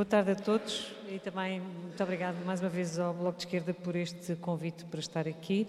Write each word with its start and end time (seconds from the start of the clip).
Boa 0.00 0.08
tarde 0.08 0.30
a 0.30 0.34
todos 0.34 0.90
e 1.10 1.18
também 1.18 1.60
muito 1.60 2.02
obrigado 2.02 2.42
mais 2.46 2.58
uma 2.62 2.70
vez 2.70 2.98
ao 2.98 3.12
Bloco 3.12 3.36
de 3.36 3.44
Esquerda 3.44 3.74
por 3.74 3.94
este 3.94 4.34
convite 4.36 4.82
para 4.86 4.98
estar 4.98 5.28
aqui 5.28 5.68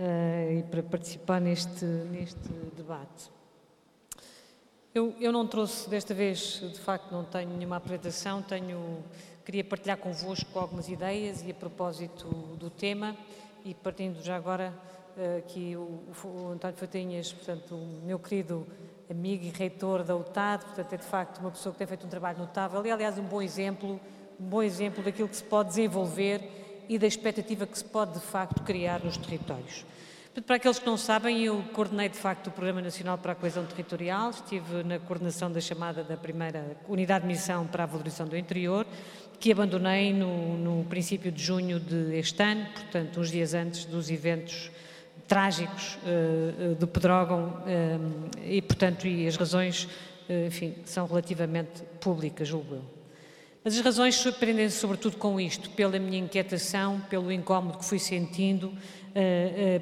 uh, 0.00 0.58
e 0.58 0.62
para 0.70 0.82
participar 0.82 1.38
neste, 1.38 1.84
neste 1.84 2.48
debate. 2.74 3.30
Eu, 4.94 5.14
eu, 5.20 5.30
não 5.30 5.46
trouxe 5.46 5.86
desta 5.90 6.14
vez, 6.14 6.62
de 6.62 6.78
facto, 6.80 7.12
não 7.12 7.24
tenho 7.24 7.50
nenhuma 7.50 7.76
apresentação, 7.76 8.40
tenho, 8.40 9.04
queria 9.44 9.62
partilhar 9.62 9.98
convosco 9.98 10.58
algumas 10.58 10.88
ideias 10.88 11.42
e 11.42 11.50
a 11.50 11.54
propósito 11.54 12.26
do 12.58 12.70
tema 12.70 13.14
e 13.66 13.74
partindo 13.74 14.22
já 14.22 14.34
agora 14.34 14.72
uh, 15.14 15.38
aqui 15.40 15.76
o, 15.76 16.00
o 16.24 16.52
António 16.54 16.78
Fatinhas, 16.78 17.34
portanto, 17.34 17.74
o 17.74 18.00
meu 18.06 18.18
querido 18.18 18.66
amigo 19.10 19.44
e 19.44 19.50
reitor 19.50 20.04
da 20.04 20.14
UTAD, 20.14 20.64
portanto 20.66 20.92
é 20.92 20.96
de 20.96 21.04
facto 21.04 21.38
uma 21.38 21.50
pessoa 21.50 21.72
que 21.72 21.78
tem 21.78 21.86
feito 21.86 22.06
um 22.06 22.10
trabalho 22.10 22.38
notável 22.38 22.84
e 22.84 22.90
aliás 22.90 23.18
um 23.18 23.22
bom 23.22 23.40
exemplo, 23.40 23.98
um 24.38 24.44
bom 24.44 24.62
exemplo 24.62 25.02
daquilo 25.02 25.28
que 25.28 25.36
se 25.36 25.44
pode 25.44 25.70
desenvolver 25.70 26.40
e 26.88 26.98
da 26.98 27.06
expectativa 27.06 27.66
que 27.66 27.78
se 27.78 27.84
pode 27.84 28.14
de 28.14 28.20
facto 28.20 28.62
criar 28.62 29.02
nos 29.02 29.16
territórios. 29.16 29.84
Para 30.46 30.56
aqueles 30.56 30.78
que 30.78 30.86
não 30.86 30.96
sabem, 30.96 31.42
eu 31.42 31.64
coordenei 31.72 32.08
de 32.08 32.16
facto 32.16 32.46
o 32.46 32.50
Programa 32.52 32.80
Nacional 32.80 33.18
para 33.18 33.32
a 33.32 33.34
Coesão 33.34 33.64
Territorial, 33.66 34.30
estive 34.30 34.84
na 34.84 34.98
coordenação 34.98 35.50
da 35.50 35.60
chamada 35.60 36.04
da 36.04 36.16
primeira 36.16 36.76
Unidade 36.86 37.22
de 37.22 37.28
Missão 37.28 37.66
para 37.66 37.82
a 37.82 37.86
Valorização 37.86 38.28
do 38.28 38.36
Interior, 38.36 38.86
que 39.40 39.50
abandonei 39.50 40.12
no, 40.12 40.56
no 40.56 40.84
princípio 40.84 41.32
de 41.32 41.42
junho 41.42 41.80
deste 41.80 42.40
ano, 42.40 42.66
portanto, 42.72 43.20
uns 43.20 43.30
dias 43.30 43.52
antes 43.52 43.84
dos 43.84 44.10
eventos 44.10 44.70
trágicos 45.28 45.98
uh, 46.02 46.74
do 46.76 46.88
Pedrógão 46.88 47.62
uh, 47.62 48.30
e, 48.42 48.60
portanto, 48.62 49.06
e 49.06 49.28
as 49.28 49.36
razões, 49.36 49.86
enfim, 50.46 50.74
são 50.84 51.06
relativamente 51.06 51.82
públicas, 52.00 52.48
julgo 52.48 52.76
eu. 52.76 52.84
Mas 53.62 53.74
as 53.76 53.84
razões 53.84 54.14
surpreendem-se 54.16 54.76
sobretudo 54.76 55.16
com 55.16 55.38
isto, 55.38 55.70
pela 55.70 55.98
minha 55.98 56.18
inquietação, 56.18 57.00
pelo 57.10 57.30
incómodo 57.30 57.78
que 57.78 57.84
fui 57.84 57.98
sentindo, 57.98 58.72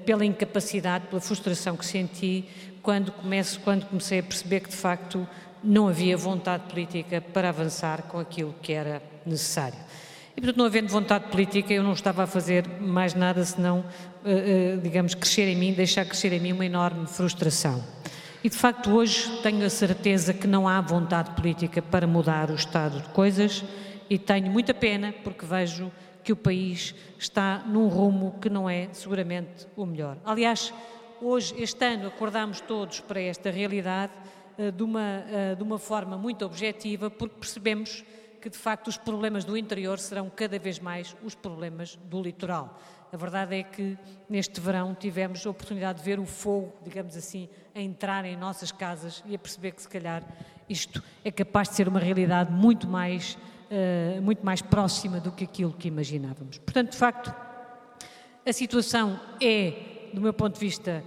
pela 0.05 0.25
incapacidade, 0.25 1.07
pela 1.09 1.21
frustração 1.21 1.77
que 1.77 1.85
senti 1.85 2.49
quando, 2.83 3.13
começo, 3.13 3.61
quando 3.61 3.85
comecei 3.87 4.21
a 4.21 4.23
perceber 4.23 4.61
que, 4.61 4.71
de 4.71 4.77
facto, 4.77 5.29
não 5.63 5.89
havia 5.89 6.17
vontade 6.17 6.69
política 6.69 7.21
para 7.21 7.49
avançar 7.49 8.03
com 8.03 8.19
aquilo 8.19 8.55
que 8.63 8.73
era 8.73 9.03
necessário. 9.25 9.79
E, 10.37 10.41
portanto, 10.41 10.59
não 10.59 10.67
havendo 10.67 10.89
vontade 10.89 11.31
política, 11.31 11.73
eu 11.73 11.83
não 11.83 11.95
estava 11.95 12.25
a 12.25 12.27
fazer 12.27 12.69
mais 12.79 13.15
nada 13.15 13.43
senão, 13.43 13.79
uh, 13.81 14.77
uh, 14.77 14.81
digamos, 14.83 15.15
crescer 15.15 15.49
em 15.49 15.57
mim, 15.57 15.73
deixar 15.73 16.05
crescer 16.05 16.31
em 16.31 16.39
mim 16.39 16.53
uma 16.53 16.67
enorme 16.67 17.07
frustração. 17.07 17.83
E, 18.45 18.51
de 18.51 18.57
facto, 18.57 18.91
hoje 18.91 19.41
tenho 19.43 19.65
a 19.65 19.71
certeza 19.71 20.35
que 20.35 20.47
não 20.47 20.69
há 20.69 20.79
vontade 20.83 21.31
política 21.31 21.81
para 21.81 22.07
mudar 22.07 22.51
o 22.51 22.55
estado 22.55 23.01
de 23.01 23.09
coisas 23.09 23.65
e 24.11 24.19
tenho 24.19 24.51
muita 24.51 24.75
pena 24.75 25.15
porque 25.25 25.47
vejo 25.47 25.91
que 26.23 26.33
o 26.33 26.37
país 26.37 26.95
está 27.19 27.65
num 27.67 27.89
rumo 27.89 28.37
que 28.39 28.51
não 28.51 28.69
é 28.69 28.91
seguramente 28.93 29.67
o 29.75 29.87
melhor. 29.87 30.19
Aliás, 30.23 30.71
hoje, 31.19 31.55
este 31.57 31.83
ano, 31.83 32.09
acordamos 32.09 32.61
todos 32.61 33.01
para 33.01 33.23
esta 33.23 33.51
realidade 33.51 34.13
uh, 34.59 34.71
de, 34.71 34.83
uma, 34.83 35.25
de 35.57 35.63
uma 35.63 35.79
forma 35.79 36.19
muito 36.19 36.45
objetiva 36.45 37.09
porque 37.09 37.37
percebemos 37.41 38.05
que 38.47 38.51
de 38.51 38.59
facto 38.59 38.87
os 38.87 38.97
problemas 38.97 39.45
do 39.45 39.57
interior 39.57 39.99
serão 39.99 40.31
cada 40.31 40.57
vez 40.57 40.79
mais 40.79 41.17
os 41.25 41.35
problemas 41.35 41.99
do 42.05 42.23
litoral. 42.23 42.81
A 43.13 43.17
verdade 43.17 43.57
é 43.57 43.65
que 43.65 43.99
neste 44.31 44.61
verão 44.61 44.95
tivemos 44.95 45.45
a 45.45 45.51
oportunidade 45.51 45.99
de 45.99 46.05
ver 46.05 46.21
o 46.21 46.25
fogo, 46.25 46.73
digamos 46.85 47.17
assim, 47.17 47.49
a 47.75 47.81
entrar 47.81 48.25
em 48.25 48.37
nossas 48.37 48.71
casas 48.71 49.21
e 49.27 49.35
a 49.35 49.39
perceber 49.39 49.73
que 49.73 49.83
se 49.83 49.89
calhar 49.89 50.23
isto 50.69 51.03
é 51.25 51.33
capaz 51.33 51.71
de 51.71 51.75
ser 51.75 51.89
uma 51.89 51.99
realidade 51.99 52.53
muito 52.53 52.87
mais, 52.87 53.37
uh, 53.69 54.23
muito 54.23 54.47
mais 54.47 54.63
próxima 54.63 55.19
do 55.19 55.33
que 55.33 55.43
aquilo 55.43 55.73
que 55.73 55.89
imaginávamos. 55.89 56.59
Portanto, 56.59 56.93
de 56.93 56.99
facto, 56.99 57.35
a 58.47 58.53
situação 58.53 59.19
é, 59.43 60.09
do 60.15 60.21
meu 60.21 60.33
ponto 60.33 60.55
de 60.55 60.61
vista, 60.61 61.03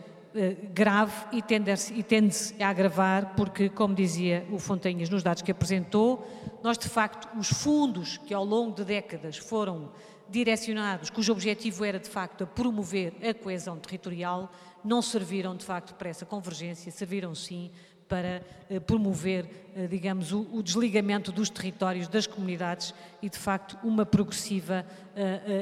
grave 0.74 1.14
e 1.32 1.42
tende-se 1.42 2.04
tende 2.04 2.36
a 2.60 2.70
agravar 2.70 3.34
porque, 3.36 3.70
como 3.70 3.96
dizia 3.96 4.46
o 4.52 4.60
Fontanhas 4.60 5.10
nos 5.10 5.24
dados 5.24 5.42
que 5.42 5.52
apresentou, 5.52 6.26
nós 6.64 6.78
de 6.78 6.88
facto 6.88 7.28
os 7.38 7.50
fundos 7.50 8.18
que 8.18 8.34
ao 8.34 8.46
longo 8.46 8.76
de 8.76 8.84
décadas 8.84 9.38
foram 9.38 9.92
direcionados, 10.30 11.10
cujo 11.10 11.32
objetivo 11.32 11.84
era 11.84 12.00
de 12.00 12.08
facto 12.10 12.44
a 12.44 12.48
promover 12.48 13.14
a 13.28 13.34
coesão 13.34 13.78
territorial, 13.78 14.52
não 14.84 15.02
serviram 15.02 15.56
de 15.56 15.66
facto 15.66 15.96
para 15.96 16.10
essa 16.10 16.26
convergência, 16.26 16.92
serviram 16.92 17.34
sim 17.34 17.72
para 18.08 18.42
eh, 18.70 18.80
promover, 18.80 19.72
eh, 19.76 19.88
digamos, 19.88 20.32
o, 20.32 20.62
desligamento 20.64 21.32
dos 21.32 21.50
territórios, 21.50 22.08
das 22.08 22.28
comunidades 22.28 22.94
e, 23.22 23.30
de 23.30 23.38
facto, 23.38 23.78
uma 23.84 24.06
progressiva 24.06 24.86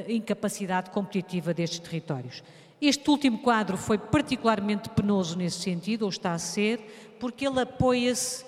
incapacidade 0.06 0.90
competitiva 0.90 1.52
destes 1.52 1.80
territórios. 1.80 2.42
Este 2.80 3.10
último 3.10 3.38
quadro 3.38 3.76
foi 3.76 3.98
particularmente 3.98 4.88
penoso 4.90 5.36
nesse 5.36 5.60
sentido, 5.60 6.02
ou 6.02 6.08
está 6.08 6.32
a 6.32 6.38
ser, 6.38 7.16
porque 7.18 7.46
ele 7.46 7.60
apoia-se 7.60 8.44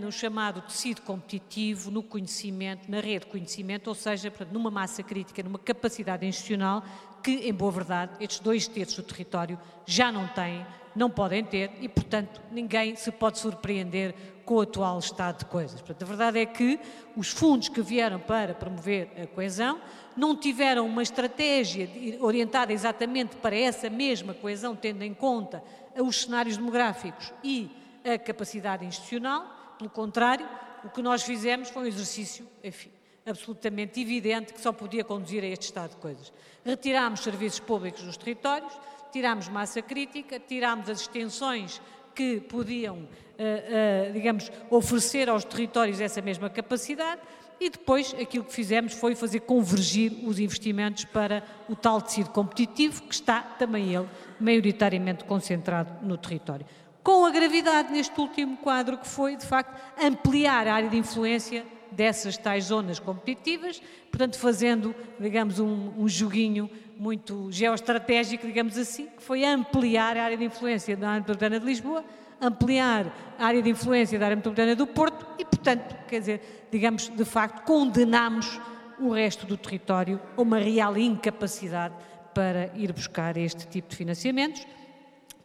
no 0.00 0.12
chamado 0.12 0.60
tecido 0.62 1.02
competitivo, 1.02 1.90
no 1.90 2.02
conhecimento, 2.02 2.90
na 2.90 3.00
rede 3.00 3.24
de 3.24 3.30
conhecimento, 3.30 3.88
ou 3.88 3.94
seja, 3.94 4.30
portanto, 4.30 4.52
numa 4.52 4.70
massa 4.70 5.02
crítica, 5.02 5.42
numa 5.42 5.58
capacidade 5.58 6.26
institucional 6.26 6.84
que, 7.22 7.30
em 7.48 7.52
boa 7.52 7.70
verdade, 7.70 8.12
estes 8.20 8.40
dois 8.40 8.66
terços 8.66 8.96
do 8.96 9.02
território 9.04 9.58
já 9.86 10.10
não 10.12 10.26
têm, 10.28 10.66
não 10.94 11.08
podem 11.08 11.42
ter 11.42 11.70
e, 11.80 11.88
portanto, 11.88 12.40
ninguém 12.50 12.94
se 12.96 13.10
pode 13.10 13.38
surpreender 13.38 14.14
com 14.44 14.56
o 14.56 14.60
atual 14.60 14.98
estado 14.98 15.38
de 15.38 15.44
coisas. 15.46 15.80
Portanto, 15.80 16.02
a 16.02 16.06
verdade 16.06 16.40
é 16.40 16.46
que 16.46 16.78
os 17.16 17.30
fundos 17.30 17.68
que 17.68 17.80
vieram 17.80 18.18
para 18.18 18.54
promover 18.54 19.08
a 19.22 19.26
coesão 19.26 19.80
não 20.16 20.36
tiveram 20.36 20.86
uma 20.86 21.02
estratégia 21.02 21.88
orientada 22.20 22.72
exatamente 22.72 23.36
para 23.36 23.56
essa 23.56 23.88
mesma 23.88 24.34
coesão, 24.34 24.76
tendo 24.76 25.02
em 25.02 25.14
conta 25.14 25.62
os 25.96 26.22
cenários 26.22 26.56
demográficos 26.56 27.32
e 27.42 27.70
a 28.04 28.18
capacidade 28.18 28.84
institucional. 28.84 29.74
Pelo 29.78 29.90
contrário, 29.90 30.48
o 30.84 30.90
que 30.90 31.02
nós 31.02 31.22
fizemos 31.22 31.70
foi 31.70 31.84
um 31.84 31.86
exercício, 31.86 32.46
enfim, 32.62 32.90
absolutamente 33.24 34.00
evidente 34.00 34.52
que 34.52 34.60
só 34.60 34.72
podia 34.72 35.04
conduzir 35.04 35.42
a 35.42 35.46
este 35.46 35.66
estado 35.66 35.90
de 35.90 35.96
coisas. 35.96 36.32
Retirámos 36.64 37.20
serviços 37.20 37.60
públicos 37.60 38.02
dos 38.02 38.16
territórios, 38.16 38.72
tirámos 39.12 39.48
massa 39.48 39.82
crítica, 39.82 40.40
tirámos 40.40 40.88
as 40.88 41.02
extensões 41.02 41.80
que 42.14 42.40
podiam, 42.40 42.96
uh, 42.98 44.08
uh, 44.08 44.12
digamos, 44.12 44.50
oferecer 44.70 45.28
aos 45.28 45.44
territórios 45.44 46.00
essa 46.00 46.20
mesma 46.20 46.50
capacidade 46.50 47.20
e 47.60 47.70
depois 47.70 48.12
aquilo 48.20 48.44
que 48.44 48.52
fizemos 48.52 48.92
foi 48.92 49.14
fazer 49.14 49.40
convergir 49.40 50.26
os 50.26 50.40
investimentos 50.40 51.04
para 51.04 51.44
o 51.68 51.76
tal 51.76 52.02
tecido 52.02 52.30
competitivo 52.30 53.02
que 53.02 53.14
está 53.14 53.40
também 53.40 53.94
ele 53.94 54.08
maioritariamente 54.40 55.24
concentrado 55.24 56.04
no 56.04 56.16
território. 56.16 56.66
Com 57.02 57.24
a 57.24 57.30
gravidade 57.30 57.92
neste 57.92 58.18
último 58.20 58.56
quadro 58.56 58.96
que 58.96 59.08
foi, 59.08 59.36
de 59.36 59.44
facto, 59.44 59.76
ampliar 60.00 60.68
a 60.68 60.74
área 60.74 60.88
de 60.88 60.96
influência 60.96 61.64
dessas 61.90 62.36
tais 62.36 62.66
zonas 62.66 62.98
competitivas, 62.98 63.82
portanto 64.10 64.38
fazendo, 64.38 64.94
digamos, 65.18 65.58
um, 65.58 65.92
um 65.98 66.08
joguinho 66.08 66.70
muito 66.96 67.50
geoestratégico, 67.50 68.46
digamos 68.46 68.78
assim, 68.78 69.06
que 69.06 69.22
foi 69.22 69.44
ampliar 69.44 70.16
a 70.16 70.24
área 70.24 70.36
de 70.36 70.44
influência 70.44 70.96
da 70.96 71.08
área 71.08 71.20
metropolitana 71.20 71.58
de 71.58 71.66
Lisboa, 71.66 72.04
ampliar 72.40 73.12
a 73.38 73.46
área 73.46 73.60
de 73.60 73.70
influência 73.70 74.18
da 74.18 74.26
área 74.26 74.36
metropolitana 74.36 74.76
do 74.76 74.86
Porto 74.86 75.26
e, 75.38 75.44
portanto, 75.44 75.96
quer 76.06 76.20
dizer, 76.20 76.68
digamos, 76.70 77.08
de 77.08 77.24
facto, 77.24 77.64
condenamos 77.64 78.60
o 78.98 79.10
resto 79.12 79.44
do 79.46 79.56
território 79.56 80.20
a 80.36 80.40
uma 80.40 80.58
real 80.58 80.96
incapacidade 80.96 81.94
para 82.32 82.70
ir 82.74 82.92
buscar 82.92 83.36
este 83.36 83.66
tipo 83.66 83.90
de 83.90 83.96
financiamentos, 83.96 84.66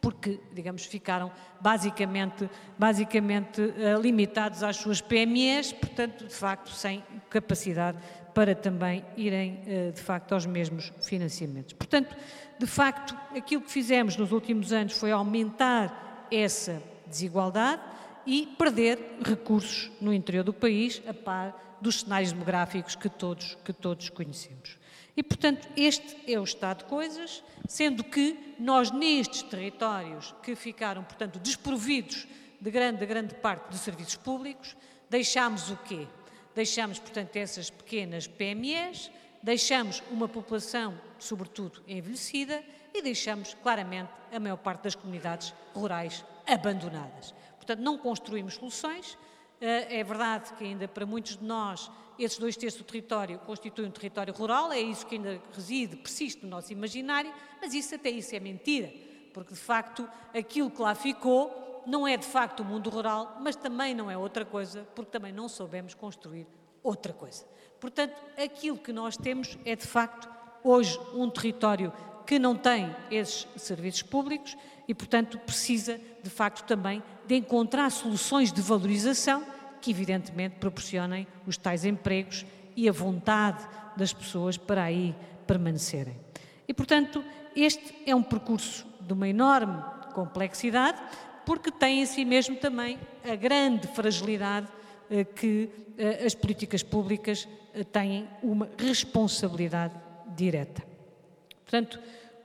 porque, 0.00 0.40
digamos, 0.52 0.84
ficaram 0.84 1.30
basicamente, 1.60 2.48
basicamente 2.78 3.60
uh, 3.60 4.00
limitados 4.00 4.62
às 4.62 4.76
suas 4.76 5.00
PMEs, 5.00 5.72
portanto, 5.72 6.26
de 6.26 6.34
facto, 6.34 6.70
sem 6.70 7.02
capacidade 7.28 7.98
para 8.34 8.54
também 8.54 9.04
irem, 9.16 9.60
uh, 9.62 9.92
de 9.92 10.00
facto, 10.00 10.32
aos 10.32 10.46
mesmos 10.46 10.92
financiamentos. 11.00 11.72
Portanto, 11.72 12.16
de 12.58 12.66
facto, 12.66 13.16
aquilo 13.36 13.62
que 13.62 13.70
fizemos 13.70 14.16
nos 14.16 14.32
últimos 14.32 14.72
anos 14.72 14.92
foi 14.94 15.12
aumentar 15.12 16.26
essa 16.30 16.82
desigualdade 17.06 17.82
e 18.26 18.46
perder 18.58 18.98
recursos 19.24 19.90
no 20.00 20.12
interior 20.12 20.44
do 20.44 20.52
país, 20.52 21.02
a 21.08 21.14
par 21.14 21.78
dos 21.80 22.00
cenários 22.00 22.32
demográficos 22.32 22.94
que 22.94 23.08
todos, 23.08 23.56
que 23.64 23.72
todos 23.72 24.10
conhecemos. 24.10 24.76
E, 25.18 25.22
portanto, 25.24 25.68
este 25.76 26.32
é 26.32 26.38
o 26.38 26.44
estado 26.44 26.78
de 26.78 26.84
coisas, 26.84 27.42
sendo 27.66 28.04
que 28.04 28.54
nós, 28.56 28.92
nestes 28.92 29.42
territórios 29.42 30.32
que 30.44 30.54
ficaram, 30.54 31.02
portanto, 31.02 31.40
desprovidos 31.40 32.24
de 32.60 32.70
grande, 32.70 33.00
de 33.00 33.06
grande 33.06 33.34
parte 33.34 33.68
de 33.68 33.78
serviços 33.78 34.14
públicos, 34.14 34.76
deixámos 35.10 35.72
o 35.72 35.76
quê? 35.78 36.06
Deixámos, 36.54 37.00
portanto, 37.00 37.34
essas 37.34 37.68
pequenas 37.68 38.28
PMEs, 38.28 39.10
deixamos 39.42 40.04
uma 40.08 40.28
população, 40.28 40.96
sobretudo, 41.18 41.82
envelhecida 41.88 42.62
e 42.94 43.02
deixamos, 43.02 43.54
claramente, 43.60 44.12
a 44.32 44.38
maior 44.38 44.58
parte 44.58 44.84
das 44.84 44.94
comunidades 44.94 45.52
rurais 45.74 46.24
abandonadas. 46.46 47.34
Portanto, 47.56 47.80
não 47.80 47.98
construímos 47.98 48.54
soluções, 48.54 49.18
É 49.60 50.04
verdade 50.04 50.52
que 50.52 50.62
ainda 50.62 50.86
para 50.86 51.04
muitos 51.04 51.36
de 51.36 51.42
nós 51.44 51.90
esses 52.24 52.38
dois 52.38 52.56
terços 52.56 52.80
do 52.80 52.84
território 52.84 53.38
constituem 53.40 53.88
um 53.88 53.92
território 53.92 54.34
rural, 54.34 54.72
é 54.72 54.80
isso 54.80 55.06
que 55.06 55.16
ainda 55.16 55.40
reside, 55.52 55.96
persiste 55.96 56.44
no 56.44 56.50
nosso 56.50 56.72
imaginário, 56.72 57.32
mas 57.60 57.74
isso 57.74 57.94
até 57.94 58.10
isso 58.10 58.34
é 58.34 58.40
mentira, 58.40 58.92
porque 59.32 59.54
de 59.54 59.60
facto 59.60 60.08
aquilo 60.34 60.70
que 60.70 60.82
lá 60.82 60.94
ficou 60.94 61.82
não 61.86 62.06
é 62.06 62.16
de 62.16 62.26
facto 62.26 62.60
o 62.60 62.64
mundo 62.64 62.90
rural, 62.90 63.38
mas 63.40 63.56
também 63.56 63.94
não 63.94 64.10
é 64.10 64.18
outra 64.18 64.44
coisa, 64.44 64.86
porque 64.94 65.10
também 65.10 65.32
não 65.32 65.48
soubemos 65.48 65.94
construir 65.94 66.46
outra 66.82 67.12
coisa. 67.12 67.44
Portanto, 67.80 68.14
aquilo 68.36 68.76
que 68.76 68.92
nós 68.92 69.16
temos 69.16 69.56
é 69.64 69.74
de 69.74 69.86
facto 69.86 70.28
hoje 70.62 70.98
um 71.14 71.30
território 71.30 71.92
que 72.26 72.38
não 72.38 72.54
tem 72.54 72.94
esses 73.10 73.46
serviços 73.56 74.02
públicos 74.02 74.56
e, 74.86 74.94
portanto, 74.94 75.38
precisa 75.38 75.98
de 76.22 76.28
facto 76.28 76.66
também 76.66 77.02
de 77.26 77.36
encontrar 77.36 77.90
soluções 77.90 78.52
de 78.52 78.60
valorização 78.60 79.42
que, 79.80 79.90
evidentemente, 79.90 80.56
proporcionem 80.56 81.26
os 81.46 81.56
tais 81.56 81.84
empregos 81.84 82.44
e 82.76 82.88
a 82.88 82.92
vontade 82.92 83.66
das 83.96 84.12
pessoas 84.12 84.56
para 84.56 84.84
aí 84.84 85.14
permanecerem. 85.46 86.16
E, 86.66 86.74
portanto, 86.74 87.24
este 87.56 87.94
é 88.06 88.14
um 88.14 88.22
percurso 88.22 88.86
de 89.00 89.12
uma 89.12 89.28
enorme 89.28 89.82
complexidade, 90.12 91.00
porque 91.44 91.70
tem 91.70 92.02
em 92.02 92.06
si 92.06 92.24
mesmo 92.24 92.56
também 92.56 92.98
a 93.24 93.34
grande 93.34 93.86
fragilidade 93.88 94.68
eh, 95.10 95.24
que 95.24 95.70
eh, 95.96 96.24
as 96.26 96.34
políticas 96.34 96.82
públicas 96.82 97.48
eh, 97.72 97.82
têm 97.84 98.28
uma 98.42 98.68
responsabilidade 98.78 99.94
direta. 100.36 100.82
Portanto, 101.64 101.98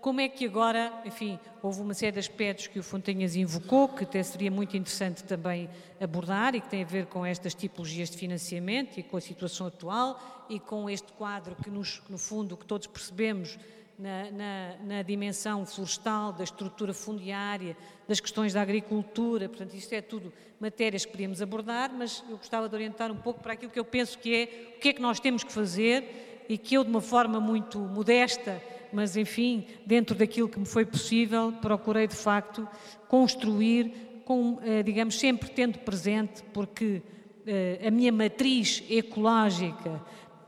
como 0.04 0.20
é 0.20 0.28
que 0.28 0.46
agora, 0.46 0.92
enfim, 1.06 1.40
houve 1.62 1.80
uma 1.80 1.94
série 1.94 2.12
de 2.12 2.20
aspectos 2.20 2.68
que 2.68 2.78
o 2.78 2.84
Fontanhas 2.84 3.38
invocou, 3.38 3.88
que 3.88 4.04
até 4.04 4.22
seria 4.22 4.52
muito 4.52 4.76
interessante 4.76 5.24
também 5.24 5.70
abordar 5.98 6.54
e 6.56 6.60
que 6.60 6.68
tem 6.68 6.84
a 6.84 6.86
ver 6.86 7.06
com 7.06 7.26
estas 7.26 7.56
tipologias 7.56 8.10
de 8.10 8.18
financiamento 8.18 8.98
e 8.98 9.04
com 9.04 9.16
a 9.16 9.22
situação 9.22 9.68
atual 9.68 10.46
e 10.50 10.60
com 10.60 10.90
este 10.90 11.14
quadro 11.14 11.56
que, 11.56 11.70
nos, 11.70 12.04
no 12.10 12.18
fundo, 12.18 12.58
que 12.58 12.66
todos 12.66 12.86
percebemos 12.86 13.58
na, 13.98 14.30
na, 14.32 14.76
na, 14.84 15.02
dimensão 15.04 15.66
florestal, 15.66 16.34
da 16.34 16.44
estrutura 16.44 16.94
fundiária, 16.94 17.78
das 18.06 18.20
questões 18.20 18.52
da 18.52 18.62
agricultura, 18.62 19.48
portanto, 19.48 19.74
isto 19.74 19.94
é 19.94 20.02
tudo 20.02 20.34
matérias 20.60 21.06
que 21.06 21.14
podíamos 21.14 21.42
abordar, 21.42 21.94
mas 21.94 22.22
eu 22.30 22.36
gostava 22.36 22.68
de 22.68 22.76
orientar 22.76 23.10
um 23.10 23.22
pouco 23.22 23.40
para 23.40 23.54
aquilo 23.54 23.72
que 23.72 23.80
eu 23.80 23.86
penso 23.86 24.20
que 24.20 24.36
é 24.36 24.76
o 24.76 24.80
que 24.82 24.90
é 24.90 24.94
que 24.94 25.02
nós 25.02 25.22
temos 25.22 25.46
que 25.46 25.52
fazer 25.54 26.44
e 26.50 26.58
que 26.58 26.76
eu, 26.76 26.84
de 26.84 26.90
uma 26.90 27.00
forma 27.00 27.40
muito 27.40 27.80
modesta, 27.80 28.62
mas 28.94 29.18
enfim, 29.18 29.66
dentro 29.86 30.16
daquilo 30.16 30.48
que 30.48 30.60
me 30.60 30.66
foi 30.66 30.86
possível, 30.86 31.52
procurei 31.62 32.08
de 32.08 32.16
facto 32.16 32.68
construir, 33.08 34.22
com, 34.26 34.60
eh, 34.64 34.84
digamos, 34.84 35.20
sempre 35.20 35.50
tendo 35.50 35.80
presente, 35.80 36.44
porque 36.54 37.02
eh, 37.46 37.82
a 37.86 37.92
minha 37.92 38.12
matriz 38.12 38.84
ecológica 38.90 40.02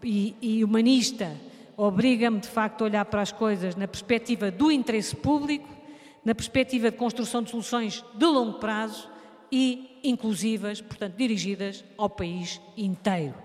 e, 0.04 0.36
e 0.42 0.64
humanista 0.64 1.36
obriga-me 1.76 2.40
de 2.40 2.48
facto 2.48 2.82
a 2.82 2.86
olhar 2.86 3.06
para 3.06 3.22
as 3.22 3.32
coisas 3.32 3.76
na 3.76 3.88
perspectiva 3.88 4.50
do 4.50 4.72
interesse 4.72 5.16
público, 5.16 5.68
na 6.24 6.34
perspectiva 6.34 6.90
de 6.90 6.98
construção 6.98 7.44
de 7.44 7.52
soluções 7.52 8.04
de 8.14 8.26
longo 8.26 8.60
prazo 8.60 9.10
e 9.52 10.00
inclusivas, 10.04 10.82
portanto, 10.82 11.16
dirigidas 11.16 11.84
ao 11.98 12.10
país 12.10 12.62
inteiro. 12.78 13.36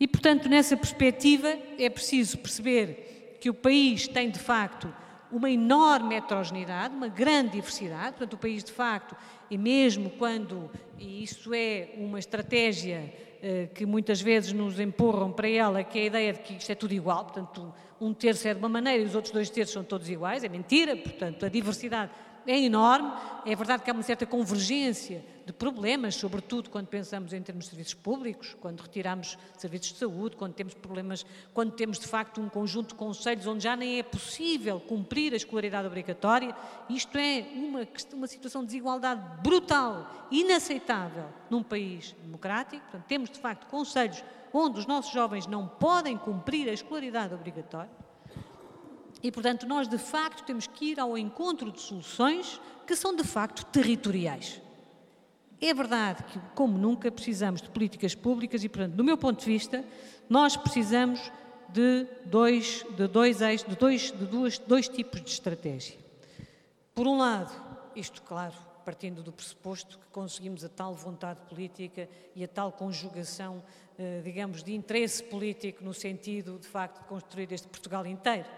E, 0.00 0.06
portanto, 0.06 0.48
nessa 0.48 0.76
perspectiva 0.76 1.58
é 1.78 1.90
preciso 1.90 2.38
perceber 2.38 3.17
que 3.40 3.50
o 3.50 3.54
país 3.54 4.08
tem, 4.08 4.30
de 4.30 4.38
facto, 4.38 4.92
uma 5.30 5.50
enorme 5.50 6.14
heterogeneidade, 6.14 6.94
uma 6.94 7.08
grande 7.08 7.52
diversidade, 7.52 8.16
portanto, 8.16 8.34
o 8.34 8.38
país, 8.38 8.64
de 8.64 8.72
facto, 8.72 9.16
e 9.50 9.58
mesmo 9.58 10.10
quando, 10.10 10.70
e 10.98 11.22
isso 11.22 11.52
é 11.54 11.90
uma 11.96 12.18
estratégia 12.18 13.12
eh, 13.42 13.68
que 13.74 13.84
muitas 13.84 14.20
vezes 14.20 14.52
nos 14.52 14.80
empurram 14.80 15.30
para 15.30 15.48
ela, 15.48 15.84
que 15.84 15.98
é 15.98 16.02
a 16.02 16.06
ideia 16.06 16.32
de 16.32 16.40
que 16.40 16.54
isto 16.54 16.70
é 16.70 16.74
tudo 16.74 16.94
igual, 16.94 17.24
portanto, 17.24 17.72
um 18.00 18.14
terço 18.14 18.48
é 18.48 18.54
de 18.54 18.58
uma 18.58 18.68
maneira 18.68 19.02
e 19.02 19.06
os 19.06 19.14
outros 19.14 19.32
dois 19.32 19.50
terços 19.50 19.74
são 19.74 19.84
todos 19.84 20.08
iguais, 20.08 20.44
é 20.44 20.48
mentira, 20.48 20.96
portanto, 20.96 21.44
a 21.44 21.48
diversidade 21.48 22.10
é 22.46 22.58
enorme. 22.58 23.12
É 23.44 23.54
verdade 23.54 23.82
que 23.82 23.90
há 23.90 23.92
uma 23.92 24.02
certa 24.02 24.24
convergência 24.24 25.24
de 25.48 25.52
problemas, 25.54 26.14
sobretudo 26.14 26.68
quando 26.68 26.88
pensamos 26.88 27.32
em 27.32 27.40
termos 27.40 27.64
de 27.64 27.70
serviços 27.70 27.94
públicos, 27.94 28.54
quando 28.60 28.82
retiramos 28.82 29.38
serviços 29.56 29.94
de 29.94 29.98
saúde, 29.98 30.36
quando 30.36 30.52
temos 30.52 30.74
problemas, 30.74 31.24
quando 31.54 31.72
temos 31.72 31.98
de 31.98 32.06
facto 32.06 32.38
um 32.38 32.50
conjunto 32.50 32.88
de 32.88 32.94
conselhos 32.96 33.46
onde 33.46 33.64
já 33.64 33.74
nem 33.74 33.98
é 33.98 34.02
possível 34.02 34.78
cumprir 34.78 35.32
a 35.32 35.36
escolaridade 35.36 35.86
obrigatória. 35.86 36.54
Isto 36.90 37.16
é 37.16 37.46
uma, 37.54 37.88
uma 38.12 38.26
situação 38.26 38.60
de 38.60 38.66
desigualdade 38.66 39.22
brutal, 39.42 40.28
inaceitável 40.30 41.30
num 41.48 41.62
país 41.62 42.14
democrático. 42.22 42.82
Portanto, 42.82 43.06
temos 43.06 43.30
de 43.30 43.38
facto 43.38 43.66
conselhos 43.68 44.22
onde 44.52 44.80
os 44.80 44.86
nossos 44.86 45.14
jovens 45.14 45.46
não 45.46 45.66
podem 45.66 46.18
cumprir 46.18 46.68
a 46.68 46.74
escolaridade 46.74 47.32
obrigatória. 47.32 47.90
E, 49.22 49.32
portanto, 49.32 49.66
nós 49.66 49.88
de 49.88 49.96
facto 49.96 50.44
temos 50.44 50.66
que 50.66 50.92
ir 50.92 51.00
ao 51.00 51.16
encontro 51.16 51.72
de 51.72 51.80
soluções 51.80 52.60
que 52.86 52.94
são 52.94 53.16
de 53.16 53.24
facto 53.24 53.64
territoriais. 53.64 54.67
É 55.60 55.74
verdade 55.74 56.22
que, 56.24 56.38
como 56.54 56.78
nunca, 56.78 57.10
precisamos 57.10 57.60
de 57.60 57.68
políticas 57.68 58.14
públicas 58.14 58.62
e, 58.62 58.68
portanto, 58.68 58.94
do 58.94 59.02
meu 59.02 59.18
ponto 59.18 59.40
de 59.40 59.46
vista, 59.46 59.84
nós 60.28 60.56
precisamos 60.56 61.32
de 61.68 62.06
dois, 62.24 62.84
de 62.96 63.08
dois, 63.08 63.38
de 63.38 63.76
dois, 63.76 64.12
de 64.12 64.26
duas, 64.26 64.58
dois 64.58 64.88
tipos 64.88 65.20
de 65.20 65.30
estratégia. 65.30 65.98
Por 66.94 67.06
um 67.06 67.18
lado, 67.18 67.52
isto, 67.94 68.22
claro, 68.22 68.54
partindo 68.84 69.22
do 69.22 69.32
pressuposto 69.32 69.98
que 69.98 70.06
conseguimos 70.06 70.64
a 70.64 70.68
tal 70.68 70.94
vontade 70.94 71.40
política 71.48 72.08
e 72.34 72.42
a 72.42 72.48
tal 72.48 72.72
conjugação, 72.72 73.62
eh, 73.98 74.22
digamos, 74.24 74.62
de 74.62 74.72
interesse 74.72 75.22
político 75.24 75.84
no 75.84 75.92
sentido, 75.92 76.58
de 76.58 76.66
facto, 76.66 77.02
de 77.02 77.08
construir 77.08 77.52
este 77.52 77.68
Portugal 77.68 78.06
inteiro. 78.06 78.48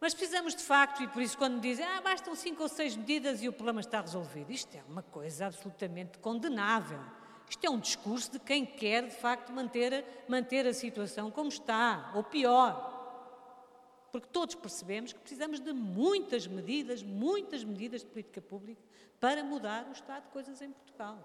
Mas 0.00 0.12
precisamos 0.12 0.54
de 0.54 0.62
facto, 0.62 1.02
e 1.02 1.08
por 1.08 1.22
isso 1.22 1.36
quando 1.38 1.60
dizem, 1.60 1.84
ah, 1.84 2.00
bastam 2.00 2.34
cinco 2.34 2.62
ou 2.62 2.68
seis 2.68 2.96
medidas 2.96 3.42
e 3.42 3.48
o 3.48 3.52
problema 3.52 3.80
está 3.80 4.00
resolvido, 4.00 4.50
isto 4.50 4.76
é 4.76 4.82
uma 4.88 5.02
coisa 5.02 5.46
absolutamente 5.46 6.18
condenável. 6.18 7.00
Isto 7.48 7.66
é 7.66 7.70
um 7.70 7.78
discurso 7.78 8.32
de 8.32 8.38
quem 8.38 8.64
quer, 8.64 9.06
de 9.06 9.14
facto, 9.14 9.52
manter, 9.52 10.04
manter 10.28 10.66
a 10.66 10.74
situação 10.74 11.30
como 11.30 11.48
está, 11.48 12.10
ou 12.14 12.24
pior. 12.24 12.92
Porque 14.10 14.28
todos 14.28 14.54
percebemos 14.54 15.12
que 15.12 15.20
precisamos 15.20 15.60
de 15.60 15.72
muitas 15.72 16.46
medidas, 16.46 17.02
muitas 17.02 17.64
medidas 17.64 18.02
de 18.02 18.06
política 18.06 18.40
pública 18.40 18.82
para 19.20 19.42
mudar 19.42 19.86
o 19.88 19.92
estado 19.92 20.24
de 20.24 20.30
coisas 20.30 20.60
em 20.62 20.70
Portugal. 20.70 21.18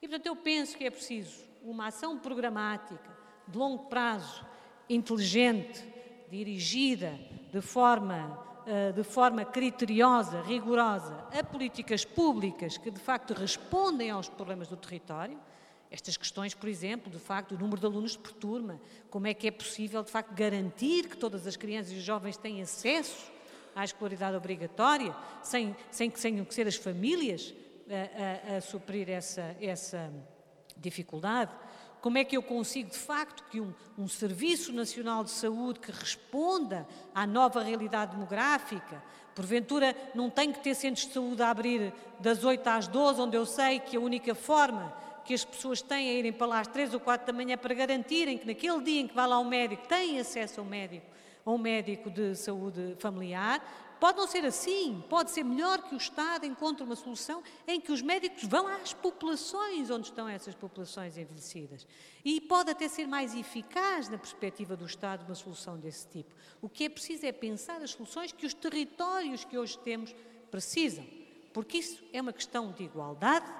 E, 0.00 0.08
portanto, 0.08 0.26
eu 0.26 0.36
penso 0.36 0.76
que 0.76 0.84
é 0.84 0.90
preciso 0.90 1.44
uma 1.62 1.88
ação 1.88 2.18
programática, 2.18 3.16
de 3.46 3.58
longo 3.58 3.84
prazo, 3.86 4.46
inteligente, 4.88 5.84
dirigida 6.30 7.18
de 7.52 7.60
forma, 7.60 8.38
eh, 8.66 8.92
de 8.92 9.02
forma 9.02 9.44
criteriosa, 9.44 10.42
rigorosa, 10.42 11.26
a 11.32 11.42
políticas 11.42 12.04
públicas 12.04 12.78
que 12.78 12.90
de 12.90 13.00
facto 13.00 13.34
respondem 13.34 14.10
aos 14.10 14.28
problemas 14.28 14.68
do 14.68 14.76
território. 14.76 15.38
Estas 15.90 16.16
questões, 16.16 16.54
por 16.54 16.68
exemplo, 16.68 17.10
de 17.10 17.18
facto, 17.18 17.56
o 17.56 17.58
número 17.58 17.80
de 17.80 17.86
alunos 17.86 18.16
por 18.16 18.32
turma, 18.32 18.80
como 19.10 19.26
é 19.26 19.34
que 19.34 19.48
é 19.48 19.50
possível, 19.50 20.02
de 20.04 20.10
facto, 20.10 20.32
garantir 20.32 21.08
que 21.08 21.16
todas 21.16 21.46
as 21.46 21.56
crianças 21.56 21.92
e 21.92 22.00
jovens 22.00 22.36
têm 22.36 22.62
acesso 22.62 23.32
à 23.74 23.84
escolaridade 23.84 24.36
obrigatória, 24.36 25.14
sem, 25.42 25.74
sem 25.90 26.08
que 26.08 26.20
tenham 26.20 26.44
que 26.44 26.54
ser 26.54 26.68
as 26.68 26.76
famílias 26.76 27.52
a, 27.88 28.54
a, 28.54 28.56
a 28.58 28.60
suprir 28.60 29.10
essa, 29.10 29.56
essa 29.60 30.12
dificuldade. 30.76 31.50
Como 32.00 32.16
é 32.16 32.24
que 32.24 32.36
eu 32.36 32.42
consigo, 32.42 32.90
de 32.90 32.98
facto, 32.98 33.44
que 33.50 33.60
um, 33.60 33.72
um 33.98 34.08
Serviço 34.08 34.72
Nacional 34.72 35.22
de 35.22 35.30
Saúde 35.30 35.80
que 35.80 35.92
responda 35.92 36.86
à 37.14 37.26
nova 37.26 37.62
realidade 37.62 38.12
demográfica, 38.12 39.02
porventura 39.34 39.94
não 40.14 40.30
tem 40.30 40.52
que 40.52 40.60
ter 40.60 40.74
centros 40.74 41.06
de 41.06 41.12
saúde 41.12 41.42
a 41.42 41.50
abrir 41.50 41.92
das 42.18 42.42
8 42.44 42.66
às 42.66 42.88
12, 42.88 43.20
onde 43.20 43.36
eu 43.36 43.46
sei 43.46 43.80
que 43.80 43.96
a 43.96 44.00
única 44.00 44.34
forma 44.34 44.94
que 45.24 45.34
as 45.34 45.44
pessoas 45.44 45.80
têm 45.82 46.08
a 46.08 46.12
irem 46.12 46.32
para 46.32 46.46
lá 46.46 46.60
às 46.60 46.66
3 46.66 46.94
ou 46.94 47.00
4 47.00 47.26
da 47.26 47.32
manhã 47.32 47.56
para 47.56 47.74
garantirem 47.74 48.36
que 48.36 48.46
naquele 48.46 48.82
dia 48.82 49.00
em 49.00 49.06
que 49.06 49.14
vai 49.14 49.26
lá 49.26 49.38
um 49.38 49.44
médico 49.44 49.86
têm 49.86 50.18
acesso 50.18 50.60
ao 50.60 50.66
médico, 50.66 51.06
a 51.50 51.54
um 51.54 51.58
médico 51.58 52.10
de 52.10 52.34
saúde 52.34 52.96
familiar, 52.98 53.62
Pode 54.00 54.16
não 54.16 54.26
ser 54.26 54.46
assim, 54.46 55.04
pode 55.10 55.30
ser 55.30 55.44
melhor 55.44 55.82
que 55.82 55.94
o 55.94 55.98
Estado 55.98 56.46
encontre 56.46 56.82
uma 56.82 56.96
solução 56.96 57.42
em 57.66 57.78
que 57.78 57.92
os 57.92 58.00
médicos 58.00 58.44
vão 58.44 58.66
às 58.66 58.94
populações 58.94 59.90
onde 59.90 60.06
estão 60.06 60.26
essas 60.26 60.54
populações 60.54 61.18
envelhecidas. 61.18 61.86
E 62.24 62.40
pode 62.40 62.70
até 62.70 62.88
ser 62.88 63.06
mais 63.06 63.34
eficaz 63.34 64.08
na 64.08 64.16
perspectiva 64.16 64.74
do 64.74 64.86
Estado 64.86 65.26
uma 65.26 65.34
solução 65.34 65.78
desse 65.78 66.08
tipo. 66.08 66.34
O 66.62 66.68
que 66.68 66.84
é 66.84 66.88
preciso 66.88 67.26
é 67.26 67.32
pensar 67.32 67.82
as 67.82 67.90
soluções 67.90 68.32
que 68.32 68.46
os 68.46 68.54
territórios 68.54 69.44
que 69.44 69.58
hoje 69.58 69.76
temos 69.80 70.14
precisam, 70.50 71.06
porque 71.52 71.76
isso 71.76 72.02
é 72.10 72.22
uma 72.22 72.32
questão 72.32 72.72
de 72.72 72.84
igualdade, 72.84 73.52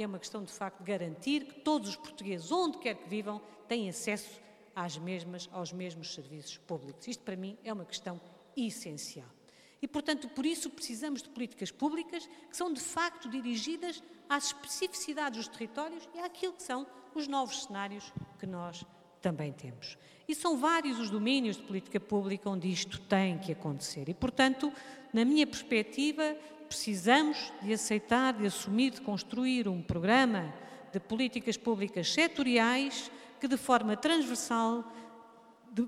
é 0.00 0.04
uma 0.04 0.18
questão 0.18 0.42
de 0.42 0.52
facto 0.52 0.78
de 0.78 0.84
garantir 0.90 1.44
que 1.44 1.60
todos 1.60 1.90
os 1.90 1.96
portugueses, 1.96 2.50
onde 2.50 2.78
quer 2.78 2.96
que 2.96 3.08
vivam, 3.08 3.40
têm 3.68 3.88
acesso 3.88 4.40
às 4.76 4.98
mesmas, 4.98 5.48
aos 5.50 5.72
mesmos 5.72 6.12
serviços 6.12 6.58
públicos. 6.58 7.08
Isto 7.08 7.24
para 7.24 7.34
mim 7.34 7.56
é 7.64 7.72
uma 7.72 7.86
questão 7.86 8.20
essencial. 8.54 9.26
E, 9.80 9.88
portanto, 9.88 10.28
por 10.28 10.44
isso 10.44 10.68
precisamos 10.68 11.22
de 11.22 11.30
políticas 11.30 11.70
públicas 11.70 12.28
que 12.50 12.56
são 12.56 12.72
de 12.72 12.80
facto 12.80 13.28
dirigidas 13.28 14.02
às 14.28 14.46
especificidades 14.46 15.38
dos 15.38 15.48
territórios 15.48 16.06
e 16.14 16.20
àquilo 16.20 16.52
que 16.52 16.62
são 16.62 16.86
os 17.14 17.26
novos 17.26 17.64
cenários 17.64 18.12
que 18.38 18.46
nós 18.46 18.84
também 19.22 19.52
temos. 19.52 19.96
E 20.28 20.34
são 20.34 20.58
vários 20.58 20.98
os 20.98 21.10
domínios 21.10 21.56
de 21.56 21.62
política 21.62 21.98
pública 21.98 22.50
onde 22.50 22.70
isto 22.70 23.00
tem 23.00 23.38
que 23.38 23.52
acontecer. 23.52 24.08
E, 24.08 24.14
portanto, 24.14 24.72
na 25.12 25.24
minha 25.24 25.46
perspectiva, 25.46 26.36
precisamos 26.68 27.52
de 27.62 27.72
aceitar, 27.72 28.34
de 28.34 28.46
assumir, 28.46 28.90
de 28.90 29.00
construir 29.00 29.68
um 29.68 29.82
programa 29.82 30.52
de 30.92 31.00
políticas 31.00 31.56
públicas 31.56 32.12
setoriais 32.12 33.10
que, 33.40 33.48
de 33.48 33.56
forma 33.56 33.96
transversal, 33.96 34.84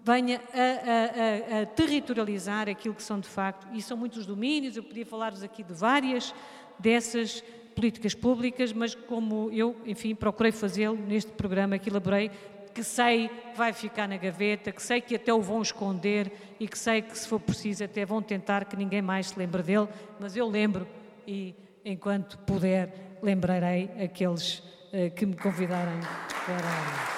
venha 0.04 0.40
a, 0.52 1.58
a, 1.58 1.62
a, 1.62 1.66
territorializar 1.66 2.68
aquilo 2.68 2.94
que 2.94 3.02
são 3.02 3.18
de 3.18 3.28
facto, 3.28 3.66
e 3.72 3.80
são 3.80 3.96
muitos 3.96 4.26
domínios, 4.26 4.76
eu 4.76 4.82
podia 4.82 5.06
falar-vos 5.06 5.42
aqui 5.42 5.62
de 5.62 5.72
várias 5.72 6.34
dessas 6.78 7.42
políticas 7.74 8.14
públicas, 8.14 8.72
mas 8.72 8.94
como 8.94 9.50
eu, 9.52 9.76
enfim, 9.86 10.14
procurei 10.14 10.52
fazê-lo 10.52 10.96
neste 10.96 11.30
programa 11.32 11.78
que 11.78 11.88
elaborei, 11.88 12.30
que 12.74 12.82
sei 12.82 13.28
que 13.28 13.56
vai 13.56 13.72
ficar 13.72 14.06
na 14.06 14.16
gaveta, 14.16 14.72
que 14.72 14.82
sei 14.82 15.00
que 15.00 15.14
até 15.14 15.32
o 15.32 15.40
vão 15.40 15.62
esconder 15.62 16.30
e 16.60 16.68
que 16.68 16.78
sei 16.78 17.02
que, 17.02 17.16
se 17.16 17.26
for 17.26 17.40
preciso, 17.40 17.84
até 17.84 18.04
vão 18.04 18.20
tentar 18.22 18.64
que 18.64 18.76
ninguém 18.76 19.02
mais 19.02 19.28
se 19.28 19.38
lembre 19.38 19.62
dele, 19.62 19.88
mas 20.20 20.36
eu 20.36 20.46
lembro 20.48 20.86
e, 21.26 21.54
enquanto 21.84 22.38
puder, 22.38 23.18
lembrarei 23.22 23.90
aqueles 24.02 24.58
uh, 24.58 25.10
que 25.14 25.26
me 25.26 25.36
convidarem 25.36 26.00
para. 26.46 27.17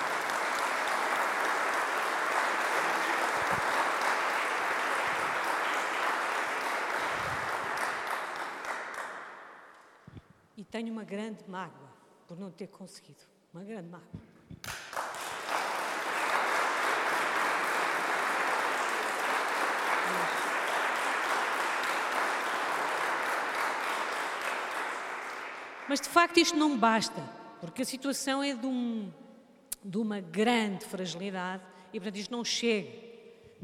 Tenho 10.81 10.95
uma 10.95 11.05
grande 11.05 11.45
mágoa 11.47 11.91
por 12.27 12.39
não 12.41 12.51
ter 12.51 12.67
conseguido. 12.69 13.21
Uma 13.53 13.63
grande 13.63 13.87
mágoa. 13.91 14.09
Mas 25.87 26.01
de 26.01 26.09
facto 26.09 26.39
isto 26.39 26.57
não 26.57 26.79
basta, 26.79 27.21
porque 27.61 27.83
a 27.83 27.85
situação 27.85 28.43
é 28.43 28.55
de, 28.55 28.67
um, 28.67 29.13
de 29.85 29.99
uma 29.99 30.19
grande 30.19 30.87
fragilidade 30.87 31.63
e 31.93 32.01
portanto 32.01 32.17
isto 32.17 32.31
não 32.31 32.43
chega. 32.43 32.91